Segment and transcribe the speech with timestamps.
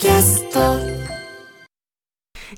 [0.00, 0.58] キャスト。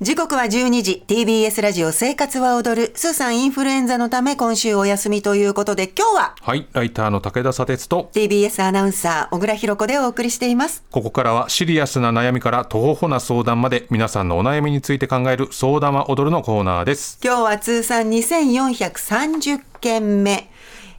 [0.01, 1.03] 時刻は12時。
[1.09, 2.93] TBS ラジオ生活は踊る。
[2.95, 10.85] スーさんインフルエンザのため今週お休みということで今日ははい、ライターの武田砂鉄と、TBS アナウンサー小倉弘子でお送りしています。
[10.93, 17.19] ここからはシリアスな悩みから途方法な相談まで皆さんのお悩みについて考える相談は踊るのコーナーです。
[17.25, 20.49] 今日は通算2430件目。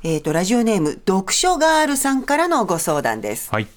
[0.04, 3.50] えっ、とラジオネーム読書ガールさんからのご相談です。
[3.50, 3.68] はい、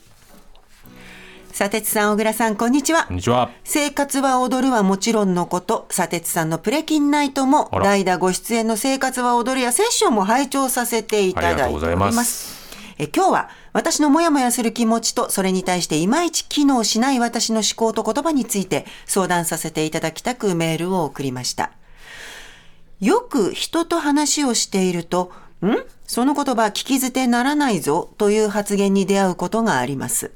[1.57, 3.49] 砂鉄さん小倉さんこんにちはこんにちは。
[3.65, 11.97] 生活は踊るはもちろんのこと、砂鉄さんのプレキンナイトも代打ご出演の生活は踊るやセッションも拝聴させていただいており。
[11.97, 21.73] ますえ今日は私のモヤモヤする気持ちとそれに対していまいち機能しない私の思考と言葉について相談させていただきたくメールを送りました。
[23.01, 25.73] よく人と話をしていると、ん？
[26.07, 30.33] その言葉聞き捨てならないぞという発言に出会うことがあります。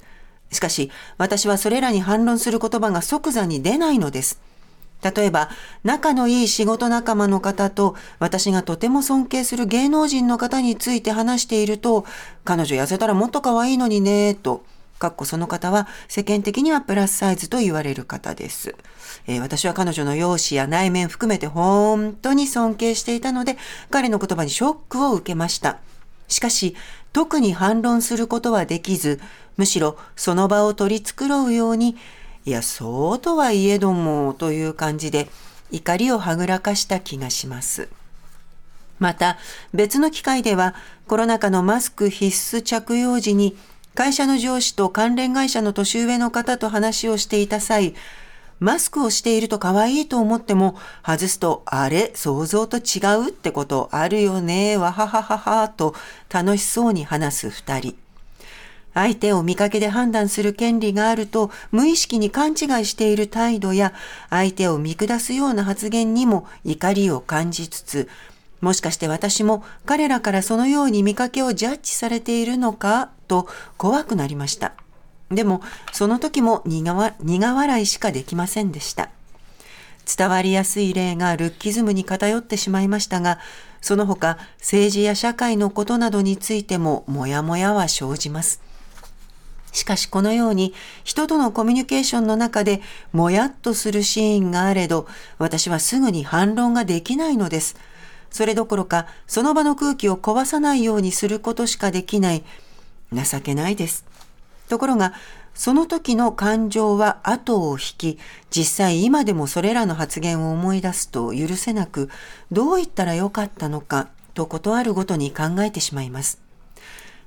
[0.51, 4.41] しかし、私はそれらに反論する言葉が即座に出ないのです。
[5.03, 5.49] 例えば、
[5.83, 12.05] 仲のいい仕事仲間の方と、私がとても尊敬する芸能人の方について話していると、
[12.45, 14.63] 彼女痩せたらもっと可愛いのにね、と、
[15.01, 18.77] かっこその方は世間的にはプラスサイズと言われる方です。
[19.27, 23.57] えー私は彼女の容姿や内面含めて本当に尊敬していたので、
[23.91, 25.79] 彼の言葉にショックを受けました。
[26.29, 26.77] しかし、
[27.15, 29.21] 特に反論することはできず、
[29.61, 31.95] むしろその場を取り繕うように、
[32.47, 35.29] いや、そうとはいえども、という感じで、
[35.71, 37.91] 怒りをはぐらかした気がします。
[38.99, 39.37] また
[39.75, 40.75] 別の機会では
[41.07, 43.57] コロナ禍のマスク必須着用時に
[43.95, 47.95] 会社の上司と関連会社の年上の方と話をしていた際
[48.59, 55.95] マスクをしていると可愛いと思っても外すとあれ想像と違うってことあるよねわははははと
[56.29, 58.10] 楽しそうに話す二人
[58.95, 63.93] 相手を見かけで判断する権利があると無意識に勘違いしている態度や
[64.31, 68.09] 相手を見下すような発言にも怒りを感じつつ
[68.61, 73.49] もしかして私も彼らからそのように見かけをジャッジされているのかと
[73.79, 74.75] 怖くなりました。
[75.31, 79.11] でもその時も苦笑いしかできませんでした。
[80.17, 83.39] 伝わりやすい例がルッキズムに偏ってしまいましたが、
[83.81, 88.70] その他政治や社会のことなどについてもモヤモヤは生じます。
[89.73, 92.83] しかしこのように人とのコミュニケーションの中で
[93.13, 95.07] もやっとするシーンがあれど、
[95.39, 97.77] 私はすぐに反論ができないのです。
[98.31, 102.45] それどころか、その場の空気を壊さないようにすることしかできない。
[103.13, 104.05] 情けないです。
[104.69, 105.15] ところが、
[105.53, 108.19] その時の感情は後を引き、
[108.51, 112.09] 実際今でもそれらの発言を思い出すと許せなく、
[112.53, 116.50] どう言ったらよかったのか、とことあるごとに考えてしまいます。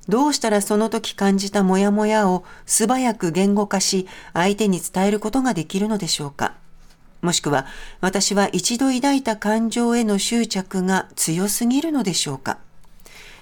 [0.08, 6.54] どうしたらその時感じたモヤモヤを素早く言語化し、相手に伝えることができるのでしょうか。
[7.22, 7.66] もしくは、
[8.02, 12.58] 私は一度抱いた感情への執着が強すぎるのでしょうか。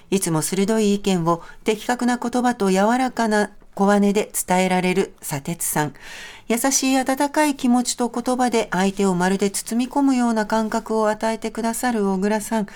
[0.09, 5.93] いつも鋭い意見を的確な言葉と柔らかな小金で伝えられる砂鉄さん。
[6.47, 12.67] 優しい温かい気持ちと言葉で相手をまるで包み込むような感覚を与えてくださる小倉さん。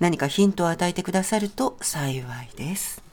[0.00, 3.05] 何かヒントを与えてくださると幸いです。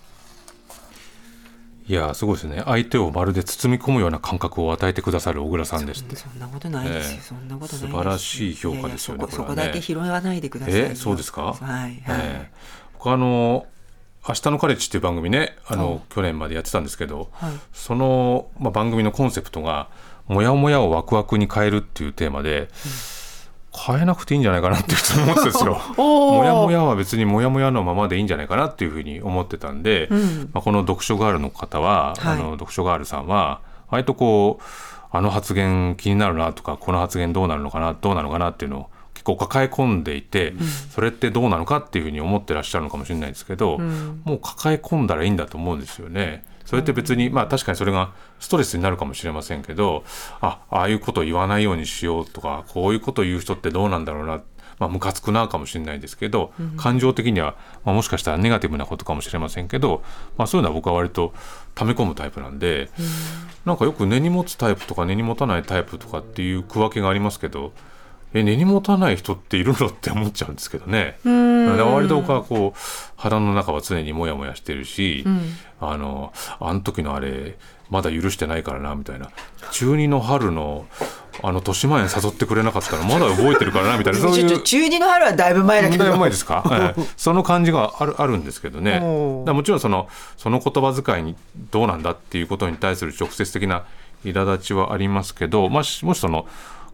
[1.86, 2.62] いやー、すごいですね。
[2.66, 6.16] 相手をまるで包み込むような感覚を与えてくださる小倉さんですって。
[6.16, 7.16] そんなことないですよ。
[7.16, 10.86] ええそんなこと素晴らしい評価ですよねいやいやそこだけ拾わないでくださいよ。
[10.92, 11.42] え、そうですか？
[11.42, 12.00] はいはい。
[12.08, 12.52] ええ
[12.94, 13.66] 僕あの、
[14.26, 19.90] 明日のカレッジっていう番組ね、あの、去年までやってたんですけど、はいその、まあ、番組のコンセプトが、
[20.28, 22.70] もやもやをワクワクに変えるっていうテーマで、
[23.76, 25.82] 変えなくていいんじゃないかなっていつも思ってたんですよ。
[25.98, 30.50] もやもやは別にもやもやのままでいいんじゃないかなっていうふうに思ってたんで、ん。
[30.54, 32.34] まあ、この読書ガールの方は、はい。
[32.34, 34.64] あの読書ガールさんは割とこう
[35.12, 40.54] あの発言気になるなとかこの発言どうなるのかなどうなのかなっていうのを結構抱え込んでいて、
[40.92, 46.44] それってどうなのかっていうふうに思ってらっしゃるのかもしれないですけど、もう抱え込んだらいいんだと思うんですよね。
[46.74, 50.04] それって別に、まあ確かにそれがストレスになるかもしれませんけど、
[50.42, 54.42] あ、ああいうことを言わないようにしようとか、こういうことを言う人ってどうなんだろうな。
[54.80, 57.56] まあ、ムカつくなかもしれないですけど、感情的には、
[57.86, 60.02] まあ、もしかしたらネガティブなことかもしれませんけど、
[60.36, 61.32] まあ、そういうのは僕は割と
[61.76, 62.90] 溜め込むタイプなんで、
[63.66, 67.72] なんかよく根に持つタイプとか根に持たないタイプとかっていう区分けがありますけど
[68.34, 71.18] え根に持たない人っているのって思っちゃうんですけどね。
[71.24, 72.80] 割と僕はこう
[73.16, 75.24] 腹の中は常にモヤモヤしてるし、
[75.80, 77.58] あのあの時のあれ
[77.90, 79.30] まだ許してないからなみたいな。
[79.72, 80.88] 中二の春の
[81.42, 84.20] あの豊島園誘ってくれなかったらまだ覚えてるからなみたいな。
[84.22, 84.62] そういう。
[84.62, 86.04] 中二の春はだいぶ前だけど。
[86.04, 86.64] だいぶ前ですか、
[86.98, 87.04] ええ。
[87.18, 89.00] その感じがあるあるんですけどね。
[89.00, 90.08] もちろんその
[90.38, 91.36] その言葉遣いに
[91.72, 93.84] どうなんだっていうことに対する直接的な
[94.26, 96.48] 苛立ちはありますけど、もしもしその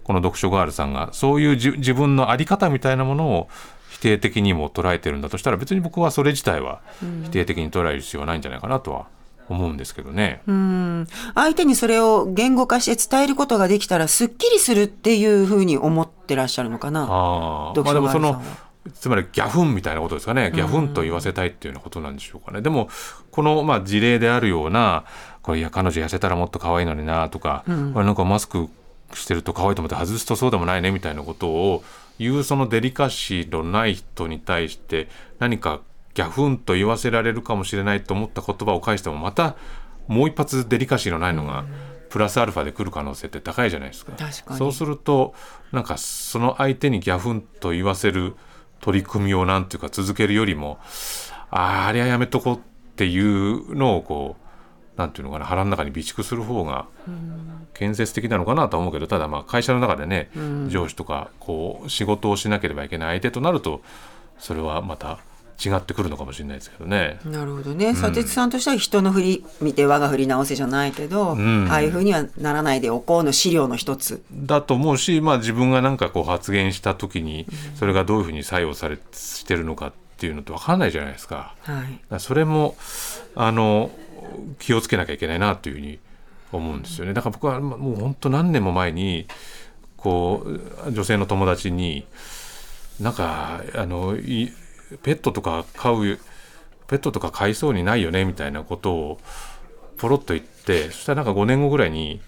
[0.09, 3.47] この読書ガールさんがそういうじ自分の在り方みたいなものを
[3.91, 6.81] 否定的にも捉えてるんだとしたら別に僕はそれ自体は
[7.25, 9.05] 否定的に捉える必要はないんじゃないかなとは
[9.49, 10.41] 思うんですけどね。
[10.47, 11.07] うん。
[11.35, 17.01] 相手にそれを言語化して伝えることができたらすっきりするっていうふうに思ってらっしゃるのかな？
[17.01, 18.41] ああ、まあでもその
[18.95, 20.51] つまりギャフンみたいなことですかね。
[20.55, 22.89] ギャフンと言わせたいっていうようなことなんでしょうかね、でも
[23.29, 25.03] このまあ事例であるような
[25.43, 28.69] これいや彼女痩せたらもっと可愛いのになとか、これなんかマスク
[29.13, 31.83] してると可愛いと思って外すとそうでもないねみたいなことを
[32.19, 35.07] 言うそのデリカシーのない人に対して
[35.39, 35.81] 何か
[36.13, 39.55] ギャフンと言わせられるかもしれないと思った言葉を返してもまた
[40.07, 41.65] もう一発デリカシーのないのが
[42.09, 44.13] プラスアルファで来る可能性って高いじゃないですか。
[44.13, 45.33] かそうすると
[45.71, 48.35] なんかその相手にギャフンと言わせる
[48.81, 50.79] 取り組みをなんていうか続けるよりも
[51.51, 52.59] ああれはやめとこうっ
[52.95, 54.48] ていうのをこう
[54.99, 56.85] なんていうのかな腹の中に備蓄する方が
[57.73, 60.29] 建設的なのかなとは思うけどただまあ会社の中でね、
[60.67, 63.81] 上司とかこう仕事をしなければいけない相手となると
[64.37, 65.19] それはまた
[65.65, 67.19] 違ってくるのかもしれないですけどね。
[67.25, 67.93] なるほどね。
[67.93, 74.21] 佐哲さんとしては人の振り見て我が振り直せじゃないけど、んああいうふうにはならないでおこうの資料の一つ。
[74.31, 77.45] だと思うし、まあ、自分が何かこう発言した時に
[77.75, 81.55] それがどういうふうに作用されしてるのかっていうのって分かんないじゃないですか。
[81.63, 81.83] は
[82.17, 82.19] い。
[82.19, 82.75] それも
[83.35, 83.91] あの
[84.59, 85.99] 気をつけなきゃいけないなというふうに
[86.51, 87.13] 思うんですよね。
[87.13, 89.27] だから僕はまもう本当何年も前に
[89.97, 92.05] こう女性の友達に
[92.99, 94.51] なんかあのい
[95.03, 96.19] ペットとか飼う
[96.87, 99.19] ペットとか飼いそうにないよねみたいなことを
[99.97, 102.19] ポロッと言ってそしたらなんか5年後ぐらいに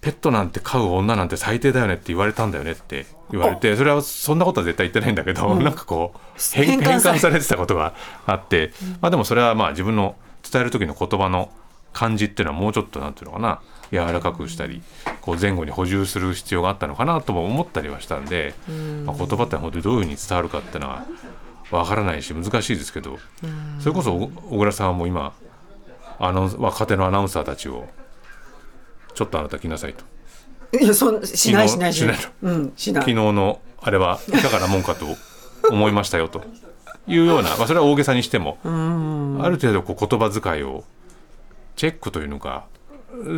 [0.00, 6.18] ペットなんて飼う女なんて最低だよねって言われたんだよねって言われてそれはそんなことは絶対言ってないんだけど、なんかこう
[6.54, 7.94] 変変変換され換されてたことが
[8.24, 10.14] あって、まあでもそれはまあ自分の
[10.50, 11.50] 伝える時の言葉の
[11.92, 13.60] 感じっていうのはもうちょっとなんていうのかな
[13.90, 14.82] 柔らかくしたり
[15.22, 18.54] こう前後に補充する必要があったのかなとも思ったりはしたんで、
[19.04, 21.06] まあ、言葉って本当にどういうふうに伝わるかっていうのは
[21.70, 23.18] わからないし難しいですけど、
[23.80, 25.32] それこそ小小倉さんはもう今
[26.18, 27.88] あの若手のアナウンサーたちを
[29.14, 30.04] ちょっとあなた来なさいと。
[30.78, 32.16] いや、そん、しないしないしない。
[32.42, 33.02] うん、しない。
[33.02, 35.06] 昨日のあれはいかがなもんかと
[35.70, 36.44] 思いましたよと
[37.06, 40.84] いうような、まあ、それは大げさにしてもある程度こう言葉遣いを
[41.76, 42.66] チェックというのか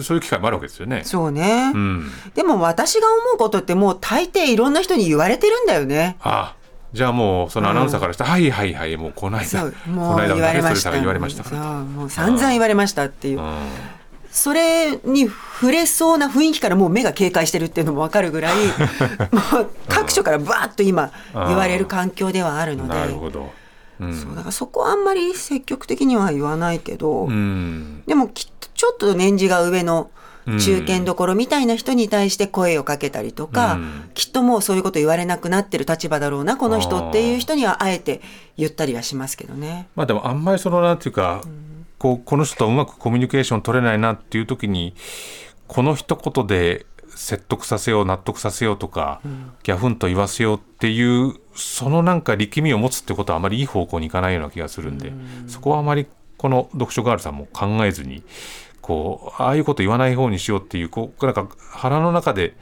[0.03, 1.03] そういう機会もあるわけですよね。
[1.05, 1.71] そうね。
[1.73, 6.17] うん、でも私が思うことってもう大抵いろんな人に言われてるんだよね。
[6.21, 6.57] あ
[6.93, 10.91] じゃあもうそのアナウンサーからしたら、はいはいはいもうこの間こもうの間言われました。
[10.91, 13.43] それ言われましたからもう散々言われましたっていうう。
[13.43, 13.55] ん
[14.31, 18.55] それに触れそうな雰囲気からもう目が警戒してるっていうのも分かるぐらい、
[19.33, 23.51] もう各所からバーッと今言われる環境ではあるので、なるほど。
[24.01, 24.15] うん。
[24.15, 28.03] そうだからそこはあんまり積極的には言わないけど、うん。
[28.07, 30.11] でもきっとちょっと年次が上の
[30.59, 34.11] 中堅どころみたいな人に対して声をかけたりとか、うん。
[34.15, 38.21] きっともうそういうこと言われなくなってる立場だろうなこの人っていう人にはあえて
[38.57, 39.89] 言ったりはしますけどね。
[39.97, 41.43] まあでもあんまりそのなんていうか、
[41.99, 44.95] こうこの人とうまくコミュニケーション取れないなっていう時に
[45.67, 49.21] この一言で説得させよう納得させようとか、
[49.65, 55.13] ギャフンと言わせようっていうそのなんか力みを持つってことはあまりいい方向にいかないような気がするんで、
[55.49, 56.07] そこはあまり
[56.37, 58.23] この読書ガールさんも考えずに
[58.81, 62.55] こうああいうこと言わない方にしようっていうこうなんか腹の中で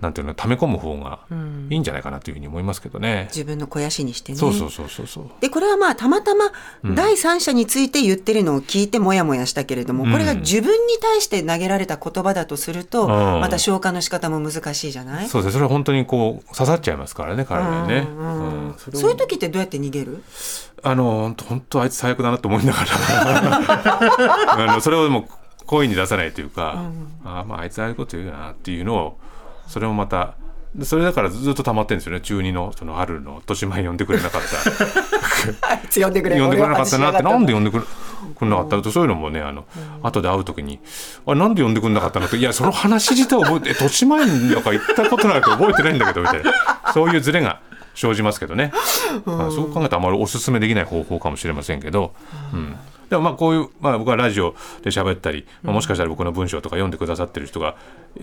[0.00, 1.20] なんていうの溜め込む方が
[1.70, 3.28] いいんじゃないかなというふうに思いますけどね。
[3.30, 4.38] 自分の肥やしにしてね。
[4.38, 5.30] そうそうそうそうそう。
[5.40, 6.52] でこれはまあたまたま
[6.94, 13.08] 第三者について言ってるのを聞いてもやもやしたけれども、これが自分に対して投げられた言葉だとすると、うん。
[13.08, 15.52] また消化の仕方も難しいじゃない、そうです。
[15.52, 18.06] ねそれは本当にこう刺さっちゃいますからね体にね。
[18.08, 18.74] うんうんうん。
[18.76, 20.22] それをそういう時ってどうやって逃げる？
[20.82, 22.86] あの本当あいつ最悪だなと思いながら。
[24.70, 25.28] あのそれをでも
[25.66, 26.84] 声に出さないというか、
[27.24, 29.18] あーまああいつああいうこと言うよなっていうのを
[29.66, 30.34] それもまた
[30.74, 32.20] でそれだからずっと溜まってるんですよね。
[32.20, 34.42] 中二のその春の年前呼んでくれなかっ
[35.60, 35.68] た。
[35.70, 37.22] あいつ呼んでくれ呼んでくれなかったなって。
[37.22, 37.84] なんで呼呼んでくれ
[38.34, 38.76] くれなかった？
[38.76, 39.66] のとそういうのもねあの、
[40.02, 40.80] 後で会う時に
[41.26, 46.52] 「あれなんで呼んでくれなかったの?」って「いやその話自体覚えてえ年前になんか言ったことないと覚えてないんだけど」みたいな。
[46.92, 47.60] そういうズレが
[47.94, 48.72] 生じますけどね、
[49.24, 52.12] まあそう考えたらあまりおすすめできない方法かもしれませんけど、
[52.52, 52.76] うん、
[53.08, 57.76] でもまあこういう、まあ、僕はラジオで喋ったり、まあもしかしたら僕の文章とか読んでくださってる人が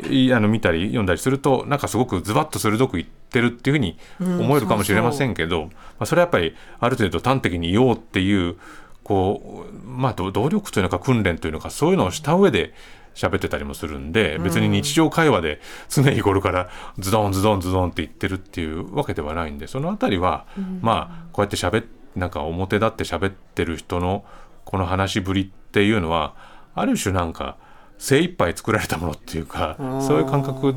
[0.10, 5.70] いあの見たり読んだりするとなんかすごくズバッと鋭く言ってるっていうふうに思えるかもしれませんけど、ま
[6.00, 8.56] あ、それはやっぱりある程度端的に言おうっていう
[9.04, 12.74] こう、まあ、ど努力というのか訓練というのかそういうのをした上で
[13.14, 15.60] 喋ってたりもするんで別に日常会話で
[15.90, 20.46] 常日頃からズドンズドンズドンって言ってるっていうわけではないんでそのあたりは、
[20.82, 21.86] まあこうやって喋っ
[22.16, 24.26] なんか表立って喋ってる人の
[24.66, 26.34] この話ぶりっていうのは
[26.76, 27.58] ある種なんか
[27.98, 30.76] 精一杯作られたものっていうかそういう感覚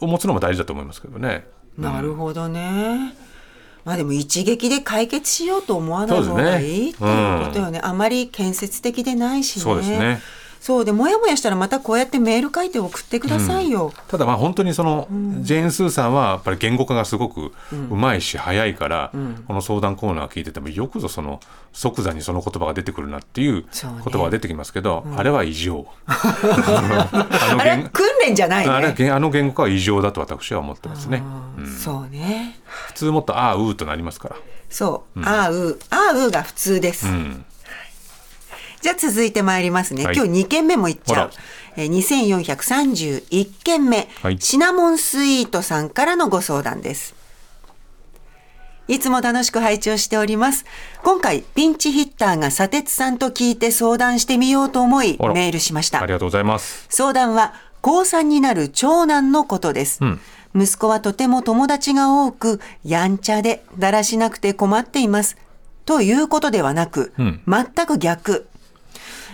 [0.00, 1.46] を持つのも大事だと思いますけどね。
[1.78, 3.14] なるほどね。
[3.84, 9.62] まあでも一撃で解決しようと思わない方がいい、っていうことよね、あまり建設的でないしね。
[9.62, 10.20] そうですね。
[10.60, 21.40] そうでもやもやしたらまたこうやってメール書いて送ってくださいよ、うん、ただまあ本当にその、うん、ジェーン・スーさんはやっぱり言語化がすごくうまいし早いから、うん、この相談コーナー聞いててもよくぞその
[21.72, 25.86] 即座にその言葉が出てくるなっていう言葉が出てきますけど、ね、あれは異常。
[26.06, 31.22] あの言訓練じゃない、ね、あれあの言語化は異常だと私は思ってますね、
[31.82, 32.58] そうね。
[32.66, 34.36] 普通もっとああうとなりますから。
[34.68, 37.06] そう、ああうああうが普通です、
[38.80, 40.04] じゃあ続いてまいりますね。
[40.04, 41.30] はい、今日2件目もいっちゃう。
[41.76, 47.14] えー、2431件目、はい、シナモンスイートさんからのご相談です。
[48.88, 50.64] いつも楽しく拝聴しております。
[51.04, 56.02] 今回、ピンチヒッターが砂鉄さんと聞いて相談してみようと思い、メールしました。
[56.02, 56.86] ありがとうございます。
[56.88, 59.98] 相談は、高3になる長男のことです。
[60.02, 60.20] うん
[60.52, 65.36] 息子はとても友達が多く、やんちゃで、だらしなくて困っています。
[65.84, 68.48] ということではなく、うん、全く逆。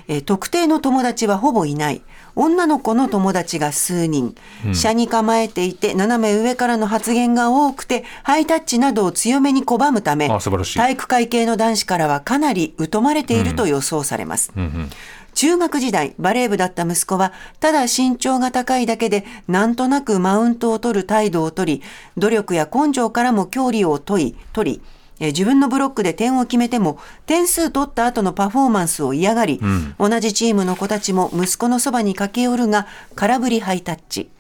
[0.09, 2.03] えー、特定の友達はほぼいない。
[2.37, 4.35] 女の子の友達が数人、
[4.67, 14.71] うん、車に構えていて斜め上からの発言が多くてハイタッチなどを強めに拒むため体育会系の男子からはかなり疎まれていると予想されます、うんうん。
[14.71, 14.91] うん
[15.37, 21.83] 中学時代、バレー部だった息子は、ただ身長が高いだけで、なんとなくマウントを取る態度を取り、
[22.17, 24.81] 努力や根性からも距離を問い、取り、
[25.19, 34.31] え自分のブロックで点を決めても点数取った後のパフォーマンスを嫌がり、うん、同じチームの子たちも息子のそばに駆け寄るが空振りハイタッチ。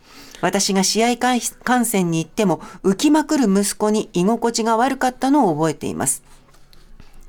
[0.42, 6.22] 私が試合観戦に行っても浮きまくる息子に居心地が悪かったのを覚えています。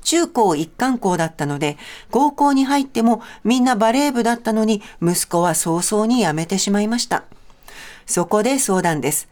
[0.02, 1.76] 中高一貫校だったので
[2.10, 7.24] 高校に入ってもみんなバレー部だったのに息子は早々に辞めてしまいました。
[8.06, 9.28] そこで相談です。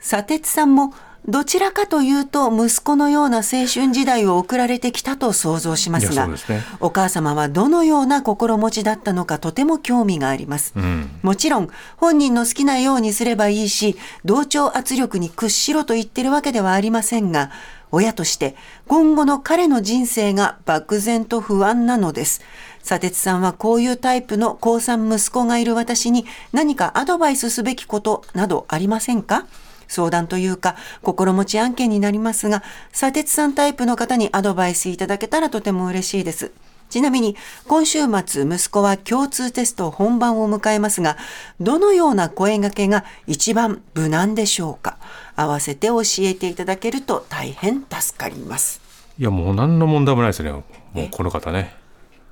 [0.00, 0.92] 砂鉄さんも
[1.26, 6.36] どちらかというと息子のような青春時代を送られてきたと想像しますが、ね、
[6.80, 17.50] お母様はどのような心持ちだったのかとても興味があります、うん、もちろん本人の好きなようにすればいいし同調圧力に屈しろと言ってるわけではありませんが
[17.90, 22.42] 親として今後の彼の人生が漠然と不安なのです。
[22.82, 29.46] 砂鉄さんはこういうタイプの高3息子がいる私に何かアドバイスすべきことなどありませんか？
[29.94, 36.50] 相談というか心持ち案件になりますが、砂鉄さんタイプの方にアドバイスいただけたらとても嬉しいです。
[36.90, 37.34] ちなみに
[37.66, 41.16] 今週末息子は共通テスト本番を迎えますが
[41.58, 44.98] どのような声掛けが一番無難でしょうか？
[45.34, 48.80] 合わせて教えていただけると大変助かります。
[49.18, 50.52] いやもう何の問題もないですね。
[50.52, 50.62] も
[50.96, 51.74] うこの方ね。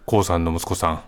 [0.07, 1.03] 高さんの息子さん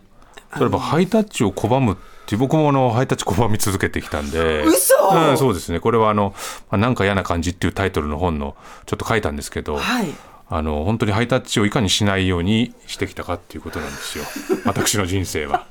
[0.57, 4.95] それはハイタッチを拒むって僕もあのハイタッチ拒み続けてきたんで嘘、
[5.31, 6.35] うん、そうですねこれはあの
[6.71, 10.09] 「まあ、なんか嫌な感じ」っていうタイトルの本のちょっと書いたんですけど、はい、
[10.49, 14.25] あの本当にハイタッチをいかにしないようにしてきたかっていうことなんですよ
[14.65, 15.67] 私の人生は。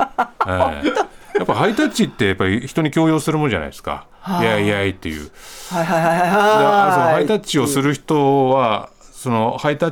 [0.46, 4.06] えーやっぱハイタッチってやっぱり人に強要するもんじゃないですか。
[4.40, 5.32] いやいやいっていう。
[5.70, 7.14] はいはいはいはい。
[7.16, 8.90] ハイタッチをする人は
[9.24, 9.92] そのハイタッ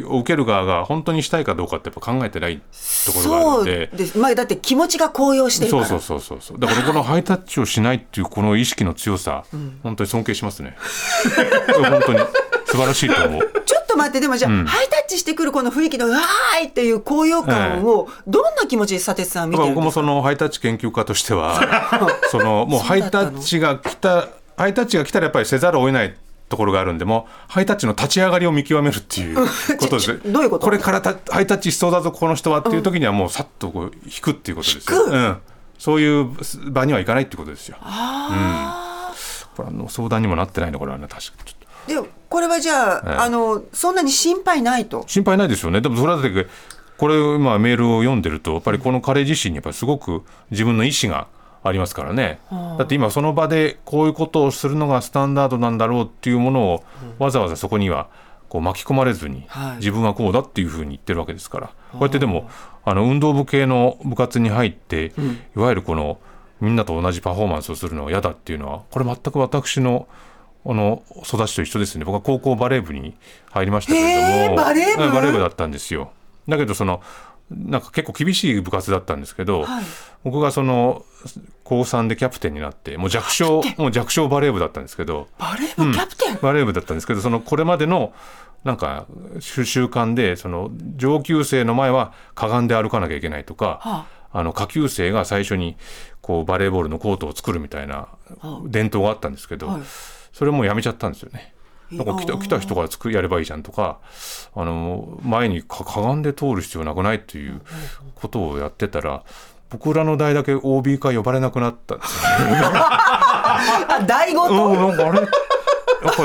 [0.00, 2.60] チを受ける側が本当にしたいかどうかってやっぱ考えてない
[3.06, 3.88] ところがあるんで。
[3.90, 4.18] そうです。
[4.18, 6.58] まあ、だって気持ちが高揚してるそうそうそうそうそう。
[6.58, 10.76] だからこのハイタッチをしないっていうこの意識の強さ、うん、本当に尊敬しますね。
[11.90, 12.18] 本当に。
[12.66, 13.62] 素晴らしいと思う。
[13.64, 19.80] ちょっと待ってでもじゃあ、うん、ハイタッチしてくるこの雰囲気の「わーい!」っていう高揚感をどんな気持ちで佐哲さん見てるんですか？
[19.80, 24.26] 僕もそのハイタッチ研究家としては そのもうハイタッチが来た
[24.56, 26.14] ハイタッチが来たらやっぱりせざるを得ない
[26.54, 29.36] ところがあるんでもハイタッチの立ち上がりを見極めるっていう
[29.76, 30.20] ことです。
[30.24, 30.64] どういうこと？
[30.66, 35.36] これからハイタッチしそうだぞこの人はっていう時にはもうさっとこう引くっていうことですよ、うん、
[35.78, 36.30] そういう
[36.70, 37.76] 場にはいかないってことですよ。
[37.80, 39.10] あ
[39.58, 41.32] うん、これの相談にもなってないのこれはね確か。
[41.44, 41.54] ちょ
[41.96, 42.02] っと。
[42.02, 45.04] でこれはじゃあええ、あのそんなに心配ないと？
[45.06, 45.80] 心配ないですよね。
[45.80, 46.46] でもそれはだって
[46.96, 51.26] これ今メールを読んでるとやっぱりこの彼自身にやっぱりすごく自分の意思が
[51.66, 52.40] ありますからね、
[52.78, 56.84] だって今その場でこういうことをするのがスタンダードなんだろうっていうものを
[57.18, 58.08] わざわざそこには
[58.50, 59.46] こう巻き込まれずに
[59.78, 62.50] 自分はこうだっていうふうに言ってるわけですから、こうやってでも
[62.84, 65.14] あの運動部系の部活に入って、
[65.56, 66.18] いわゆるこの
[66.60, 70.06] みんなと同じパフォーマンスをするのは嫌だっていうのはこれ全く私の
[70.66, 72.04] あの育ちと一緒ですね。
[72.04, 73.14] 僕は高校バレー部に
[73.50, 74.56] 入りましたけれども。
[74.56, 75.12] バレー部？
[75.12, 76.12] バレー部だったんですよ。
[76.46, 77.00] だけどその
[77.56, 79.84] なんか結構厳しい部活だったんですけど、はい、
[80.24, 81.04] 僕がその
[81.62, 88.12] 高3でキャプテンになってもう弱小もう弱小バレー部だったんですけどバレー部キャプテン、うん、バレー部だったんですけどそのこれまでの
[88.64, 89.06] なんか
[89.40, 94.06] 習慣でその上級生の前はかがんで歩かなきゃいけないとか、はあ。
[94.36, 95.76] あの下級生が最初に
[96.20, 98.08] こうバレーボールのコートを作るみたいな
[98.66, 99.82] 伝統があったんですけど、はい。
[100.32, 101.54] それもやめちゃったんですよね。
[101.92, 103.98] えなんか来た来た人が作るやればいいじゃんとか
[104.54, 107.60] あの前にかかがんで通る必要なくないっていう
[108.14, 109.22] ことをやってたら
[109.70, 112.30] 僕らの代だけ OB 会呼ばれなくなったんですよ
[114.34, 115.20] ごと、うん、なんかあれ？
[116.04, 116.22] やっぱ、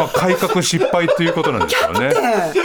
[0.00, 2.12] まあ、改革失敗ということなんですよね。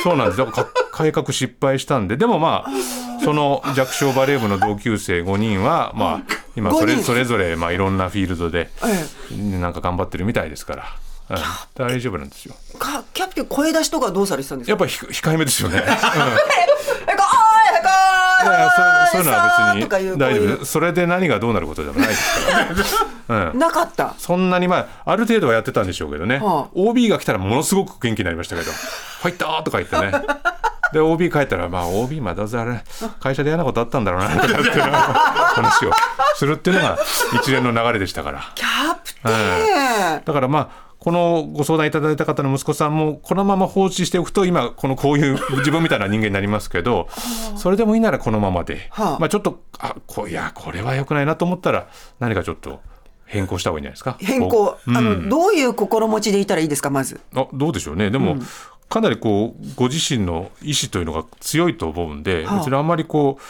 [0.04, 0.38] そうなんです。
[0.40, 7.06] だか改革失敗したんで、でもまあ、その弱小バレー部の同級生5人は、まあ、今それ5人。
[7.06, 8.72] それぞれ、まあ、いろんなフィールドで、
[9.32, 9.36] え。
[9.60, 10.86] なんか頑張ってるみたいですから、
[11.36, 12.56] うん、大丈夫なんですよ。
[12.76, 14.72] え、かキャプテン声出しとかどうされてたんですか？
[14.72, 15.78] やっぱひ控えめですよね。
[15.78, 15.84] うん
[19.12, 28.72] そういうのは別に大丈夫それで何がどうなることでもないですから、うん、なかったそんなにまあある程度はやってたんでしょうけどね、はあ OB が来たらものすごく元気になりましたけど
[29.22, 30.12] 「ファイター!」とか言ってね
[30.94, 32.84] で OB 帰ったらまあ OB まあどうせあれ
[33.20, 35.92] 会社で嫌なことあったんだろうなとかっていう話を
[36.36, 36.98] するっていうのが
[37.36, 47.08] 一連の流れでしたからキャプテン、だからまあこのご相談いただいた方の息子さんもこのまま放置しておくと今このこういう 自分みたいな人間になりますけど
[47.58, 49.18] それでもいいならこのままで、はあ。
[49.20, 51.88] まあちょっとあこいやこれは良くないなと思ったら
[52.20, 52.82] 何かちょっと
[53.26, 54.16] 変更した方がいいんじゃないですか？
[54.20, 57.20] 変更、こうあのうんどういう心持ちでいたらいいですかまず？
[57.36, 58.12] あどうでしょうね。
[58.12, 58.36] でも、
[58.88, 62.58] かなりこうご自身の意思というのが強いと思うんで、はあ。
[62.58, 63.42] 別にあんまりこう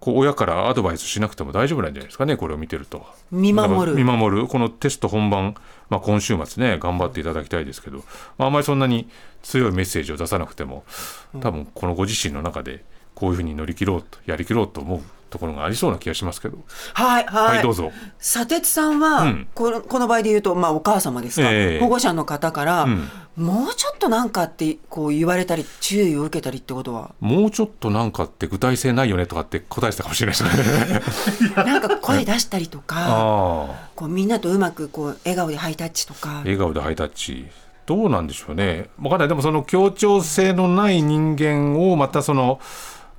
[0.00, 3.06] こう親からアドバイスしなくても大丈夫なんじゃないですかねこれを見てると。
[3.30, 3.96] 見守る。
[3.96, 4.46] 見守る。
[4.46, 5.54] このテスト本番、
[5.88, 7.98] まあ、今週末ね頑張っていただきたいですけど、
[8.38, 9.08] まあ、あんまりそんなに
[9.42, 10.84] 強いメッセージを出さなくても
[11.40, 12.84] 多分このご自身の中で
[13.14, 16.58] こういうふうに乗り切ろうとやりきろうと思うところがありそうな気がしますけど。
[16.94, 17.92] はいはい、はいどうぞ。
[18.18, 19.48] 砂鉄さんは、うん。
[19.54, 21.80] このこの場合で言うと、まあ、お母様ですか、ええ。
[21.80, 23.08] 保護者の方から、うん。
[23.36, 27.14] もうちょっとなんかってこう言われたり注意を受けたりってことは？
[27.20, 31.52] もうちょっとなんかって具体性ないよねとかって答えてたかもしれないですね。
[31.64, 36.38] なんか声出したりとかあこうみんなとうまくこう笑顔でハイタッチとか。
[36.44, 37.46] 笑顔でハイタッチ。
[37.84, 38.88] どうなんでしょうね。
[38.98, 39.28] 分かんない。
[39.28, 42.58] でもその協調性のない人間をまたその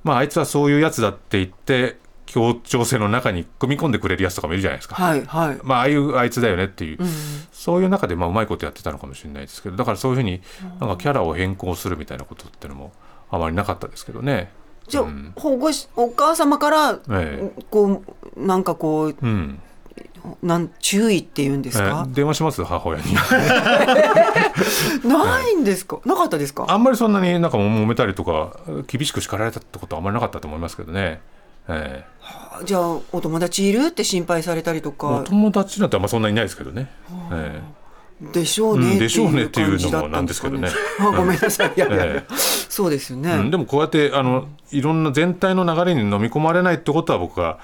[0.04, 4.94] まああいつはそういうやつだって言って協調性の中に組み込んでくれるやつとかもいるじゃないですか。
[4.96, 7.08] はいはい、まあ、ああいうあいつだよねっていう、うん
[7.50, 10.40] そういう中でまあうまいことやってたのかもしれないですけどだからそういうふうに
[10.78, 12.92] なんかキャラを変更するみたいなことってのも
[13.30, 14.52] あまりなかったですけどね。
[14.86, 15.32] じゃあ、うん。
[15.36, 17.50] 保護しお母様から、え。
[17.70, 18.02] こ
[18.36, 19.60] うなんかこううん
[20.42, 22.64] なん注意っていうんですえか、電話します？
[22.64, 23.14] 母親に。
[25.04, 25.98] ないんですか？
[26.04, 26.66] なかったですか？
[26.68, 31.20] あんまりそんなになんか揉めたりとか厳しく叱られたってことはあんまりなかったと思いますけどね。
[31.68, 36.90] ええじゃあお友達いるって心配されたりとおか友達なんてあんまそんなにいないですけどね。
[37.32, 37.60] え
[38.32, 41.72] でしょうね、うんでしょうねっていうのも感じだったですかなんです あごめんなさい。
[41.76, 42.24] いやいや、え
[42.68, 47.60] そうですよね、えうん、でもこうやってあのいろんな全体の流れに飲み込まれないってことは僕は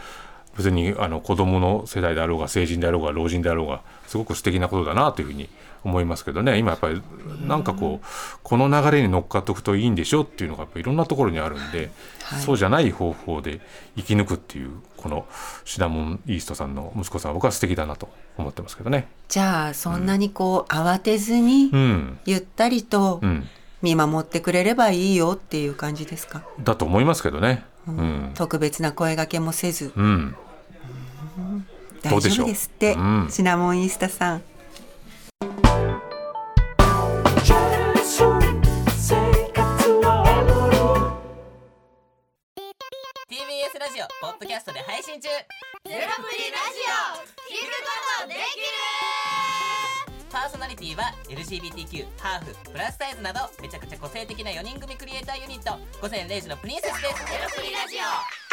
[0.57, 5.49] 別にあの子供の世代であろうが成人であろうが老人であろうがすごく素敵なことだなというふうに
[5.85, 6.59] 思いますけどね。
[6.59, 7.03] 今やっぱり
[7.47, 8.07] なんかこう
[8.43, 11.90] この流れに乗っかっておくといいんでしょっていうのがやっぱいろんなところにあるんで、
[12.23, 12.40] はい。
[12.40, 13.61] そうじゃない方法で
[13.97, 15.27] 生き抜くっていうこの
[15.64, 19.09] シナモンイーストさんの息子さんは僕は素敵だなと思ってますけどね。
[19.29, 23.47] じゃあそんなにこう慌てずにうん、ゆったりとうん。
[23.83, 27.64] 見守ってくれればいいよっていう感じですか、だと思いますけどね。
[27.87, 29.93] うん、特別な声掛けもせず。
[29.95, 30.35] うん、
[32.05, 33.29] 大丈でしょう夫ですって、うん。
[33.31, 34.43] シナモンイースタさん。
[43.31, 45.29] TBS ラジオポッドキャストで配信中。
[45.29, 47.88] ゼロプリラジオ聞くこ
[48.23, 48.45] とできる。
[50.31, 55.79] パーソナリティは LGBTQ ハーフプラスサイズなどめちゃくちゃ個性的な4人組クリエイターユニット。
[56.03, 57.14] 午前0時のプリンセスです。
[57.25, 58.43] ゼロプリラジオ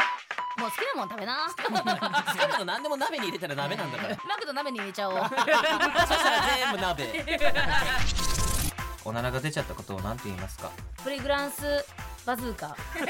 [0.62, 1.48] もう好きなもん食べな。
[1.50, 1.64] 好き
[2.52, 4.16] なの何でも鍋に入れたら鍋なんだから。
[4.28, 5.16] マクド鍋に入れちゃおう。
[5.18, 5.36] そした
[6.30, 7.26] ら全部鍋。
[9.04, 10.70] おならが出ちゃったことを何て言いますか？
[11.04, 11.84] プリグランス
[12.28, 12.68] バズーカ。
[12.68, 12.70] ち
[13.02, 13.08] な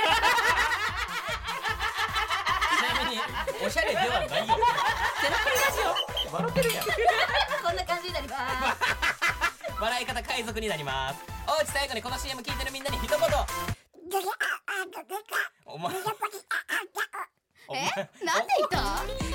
[3.04, 3.22] みに
[3.66, 4.30] おしゃれではないよ。
[4.30, 4.52] ゼロプ
[5.50, 5.82] リラジ
[6.32, 6.34] オ。
[6.34, 6.86] 笑ってるやん。
[6.86, 6.92] こ
[7.74, 8.42] んな感じになります。
[9.82, 11.20] 笑い方海賊になります。
[11.48, 13.20] おうち最後にこの CM 聞いてるみんなに一言。
[15.66, 15.94] お前
[17.72, 17.84] お前
[18.24, 18.70] なんで言っ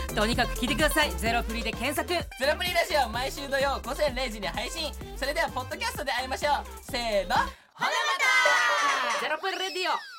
[0.09, 0.15] た？
[0.15, 1.11] とにかく聞いてください。
[1.17, 2.09] ゼロプリで検索。
[2.09, 4.93] ゼロプリラジオ毎週土曜午前0時に配信。
[5.17, 6.65] それではポッドキャストで会いましょう。
[6.91, 7.35] せーの。
[7.37, 7.91] ほなま
[9.15, 9.21] た。
[9.21, 10.16] ゼロプリレディオ